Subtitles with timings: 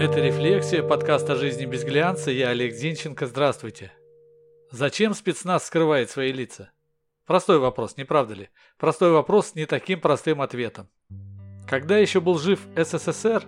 [0.00, 2.30] Это «Рефлексия», подкаст о жизни без глянца.
[2.30, 3.26] Я Олег Зинченко.
[3.26, 3.92] Здравствуйте.
[4.70, 6.70] Зачем спецназ скрывает свои лица?
[7.26, 8.48] Простой вопрос, не правда ли?
[8.78, 10.88] Простой вопрос с не таким простым ответом.
[11.66, 13.42] Когда еще был жив СССР,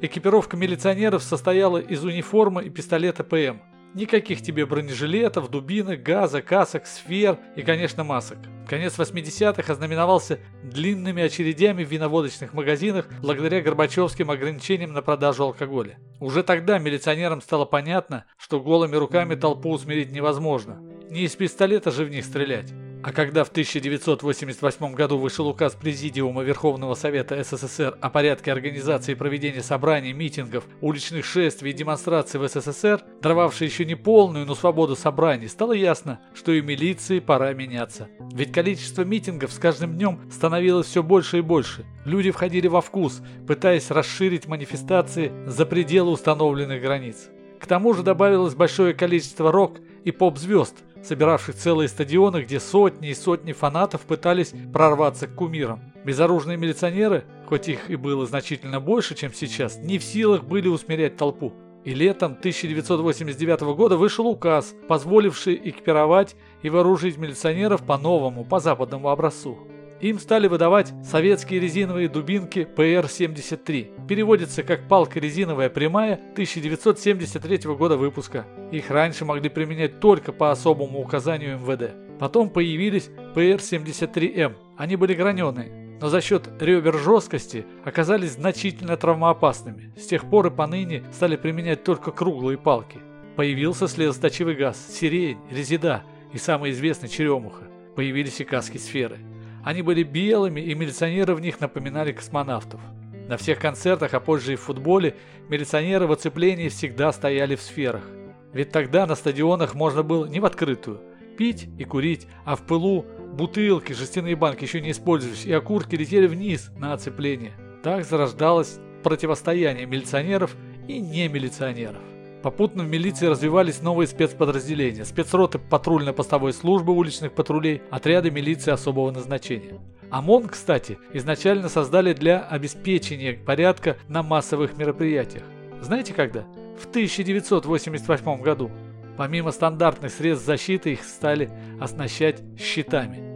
[0.00, 3.60] экипировка милиционеров состояла из униформы и пистолета ПМ–
[3.96, 8.36] Никаких тебе бронежилетов, дубинок, газа, касок, сфер и, конечно, масок.
[8.66, 15.98] Конец 80-х ознаменовался длинными очередями в виноводочных магазинах благодаря Горбачевским ограничениям на продажу алкоголя.
[16.18, 20.80] Уже тогда милиционерам стало понятно, что голыми руками толпу усмирить невозможно.
[21.10, 22.72] Не из пистолета же в них стрелять.
[23.02, 29.14] А когда в 1988 году вышел указ Президиума Верховного Совета СССР о порядке организации и
[29.14, 34.96] проведения собраний, митингов, уличных шествий и демонстраций в СССР, даровавший еще не полную, но свободу
[34.96, 38.08] собраний, стало ясно, что и милиции пора меняться.
[38.32, 41.84] Ведь количество митингов с каждым днем становилось все больше и больше.
[42.04, 47.28] Люди входили во вкус, пытаясь расширить манифестации за пределы установленных границ.
[47.60, 53.14] К тому же добавилось большое количество рок и поп-звезд, собиравших целые стадионы, где сотни и
[53.14, 55.80] сотни фанатов пытались прорваться к кумирам.
[56.04, 61.16] Безоружные милиционеры, хоть их и было значительно больше, чем сейчас, не в силах были усмирять
[61.16, 61.52] толпу.
[61.84, 69.56] И летом 1989 года вышел указ, позволивший экипировать и вооружить милиционеров по-новому, по западному образцу.
[70.00, 74.06] Им стали выдавать советские резиновые дубинки ПР-73.
[74.06, 78.44] Переводится как палка резиновая прямая 1973 года выпуска.
[78.70, 82.18] Их раньше могли применять только по особому указанию МВД.
[82.18, 84.56] Потом появились ПР-73М.
[84.76, 89.94] Они были граненые, но за счет ребер жесткости оказались значительно травмоопасными.
[89.96, 93.00] С тех пор и поныне стали применять только круглые палки.
[93.34, 96.02] Появился слезоточивый газ, сирень, резида
[96.34, 97.64] и самый известный черемуха.
[97.94, 99.18] Появились и каски-сферы.
[99.66, 102.80] Они были белыми, и милиционеры в них напоминали космонавтов.
[103.28, 105.16] На всех концертах, а позже и в футболе,
[105.48, 108.04] милиционеры в оцеплении всегда стояли в сферах.
[108.52, 111.00] Ведь тогда на стадионах можно было не в открытую
[111.36, 116.28] пить и курить, а в пылу бутылки, жестяные банки еще не использовались, и окурки летели
[116.28, 117.52] вниз на оцепление.
[117.82, 120.54] Так зарождалось противостояние милиционеров
[120.86, 122.02] и не милиционеров.
[122.46, 129.80] Попутно в милиции развивались новые спецподразделения, спецроты патрульно-постовой службы уличных патрулей, отряды милиции особого назначения.
[130.12, 135.42] ОМОН, кстати, изначально создали для обеспечения порядка на массовых мероприятиях.
[135.80, 136.42] Знаете когда?
[136.80, 138.70] В 1988 году.
[139.16, 143.26] Помимо стандартных средств защиты их стали оснащать щитами.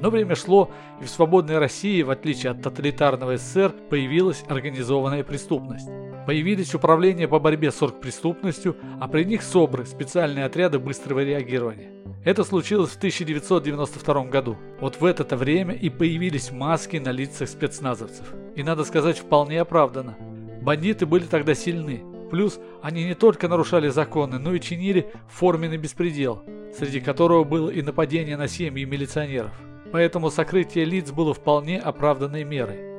[0.00, 5.88] Но время шло, и в свободной России, в отличие от тоталитарного СССР, появилась организованная преступность.
[6.26, 11.92] Появились управления по борьбе с оргпреступностью, а при них СОБРы– специальные отряды быстрого реагирования.
[12.24, 14.56] Это случилось в 1992 году.
[14.80, 18.26] Вот в это время и появились маски на лицах спецназовцев.
[18.56, 20.16] И надо сказать, вполне оправданно.
[20.62, 22.02] Бандиты были тогда сильны.
[22.32, 26.42] Плюс они не только нарушали законы, но и чинили форменный беспредел,
[26.76, 29.52] среди которого было и нападение на семьи милиционеров.
[29.92, 32.95] Поэтому сокрытие лиц было вполне оправданной мерой.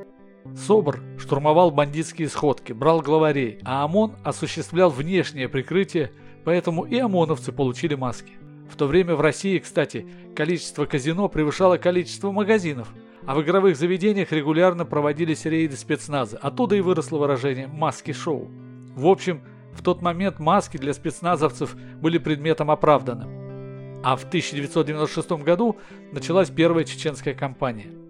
[0.55, 6.11] СОБР штурмовал бандитские сходки, брал главарей, а ОМОН осуществлял внешнее прикрытие,
[6.45, 8.33] поэтому и ОМОНовцы получили маски.
[8.69, 12.89] В то время в России, кстати, количество казино превышало количество магазинов,
[13.25, 18.49] а в игровых заведениях регулярно проводились рейды спецназа, оттуда и выросло выражение «маски-шоу».
[18.95, 19.41] В общем,
[19.73, 24.01] в тот момент маски для спецназовцев были предметом оправданным.
[24.03, 25.77] А в 1996 году
[26.11, 27.91] началась первая чеченская кампания–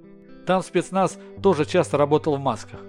[0.47, 2.80] там спецназ тоже часто работал в масках.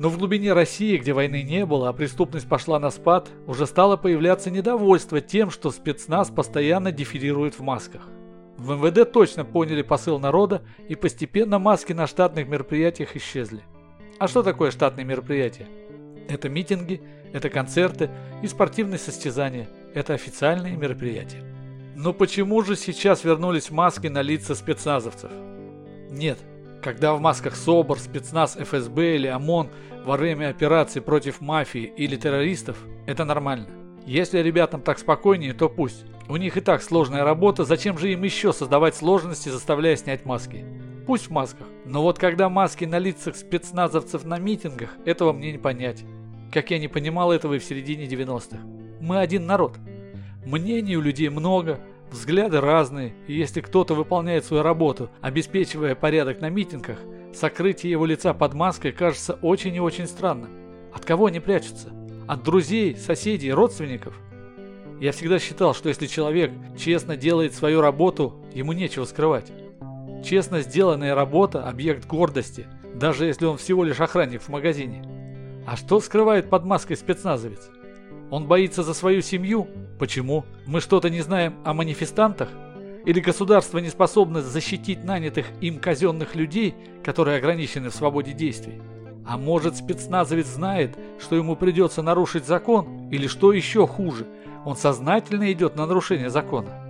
[0.00, 3.96] Но в глубине России, где войны не было, а преступность пошла на спад, уже стало
[3.96, 8.02] появляться недовольство тем, что спецназ постоянно дефилирует в масках.
[8.58, 13.62] В МВД точно поняли посыл народа, и постепенно маски на штатных мероприятиях исчезли.
[14.18, 15.68] А что такое штатные мероприятия?
[16.28, 17.00] Это митинги,
[17.32, 18.10] это концерты
[18.42, 19.68] и спортивные состязания.
[19.94, 21.44] Это официальные мероприятия.
[21.94, 25.30] Но почему же сейчас вернулись маски на лица спецназовцев?
[26.10, 26.38] Нет,
[26.82, 29.70] когда в масках СОБР, спецназ ФСБ или ОМОН
[30.04, 33.68] во время операции против мафии или террористов, это нормально.
[34.06, 36.04] Если ребятам так спокойнее, то пусть.
[36.28, 40.64] У них и так сложная работа, зачем же им еще создавать сложности, заставляя снять маски?
[41.06, 41.66] Пусть в масках.
[41.84, 46.04] Но вот когда маски на лицах спецназовцев на митингах, этого мне не понять.
[46.52, 48.58] Как я не понимал этого и в середине 90-х.
[49.00, 49.76] Мы один народ.
[50.44, 51.80] Мнений у людей много,
[52.10, 56.98] Взгляды разные, и если кто-то выполняет свою работу, обеспечивая порядок на митингах,
[57.34, 60.50] сокрытие его лица под маской кажется очень и очень странным.
[60.94, 61.92] От кого они прячутся?
[62.28, 64.18] От друзей, соседей, родственников?
[65.00, 69.52] Я всегда считал, что если человек честно делает свою работу, ему нечего скрывать.
[70.24, 75.04] Честно сделанная работа– объект гордости, даже если он всего лишь охранник в магазине.
[75.66, 77.68] А что скрывает под маской спецназовец?
[78.30, 79.68] Он боится за свою семью?
[79.98, 80.44] Почему?
[80.66, 82.48] Мы что-то не знаем о манифестантах?
[83.04, 86.74] Или государство не способно защитить нанятых им казенных людей,
[87.04, 88.80] которые ограничены в свободе действий?
[89.24, 93.08] А может спецназовец знает, что ему придется нарушить закон?
[93.10, 94.26] Или что еще хуже,
[94.64, 96.82] он сознательно идет на нарушение закона?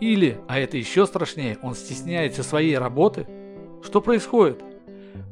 [0.00, 3.26] Или, а это еще страшнее, он стесняется своей работы?
[3.84, 4.62] Что происходит?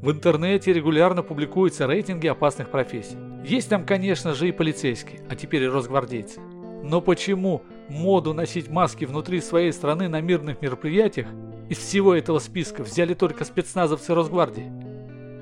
[0.02, 3.16] В интернете регулярно публикуются рейтинги опасных профессий.
[3.44, 6.40] Есть там, конечно же, и полицейские, а теперь и росгвардейцы.
[6.82, 11.26] Но почему моду носить маски внутри своей страны на мирных мероприятиях
[11.68, 14.70] из всего этого списка взяли только спецназовцы Росгвардии?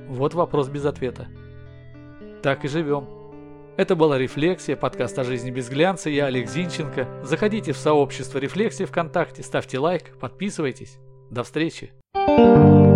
[0.09, 1.29] Вот вопрос без ответа.
[2.43, 3.07] Так и живем.
[3.77, 6.11] Это была «Рефлексия», подкаст о жизни без глянца.
[6.11, 7.07] Я Олег Зинченко.
[7.23, 10.99] Заходите в сообщество «Рефлексия» ВКонтакте, ставьте лайк, подписывайтесь.
[11.31, 11.93] До встречи.
[12.15, 12.88] thank you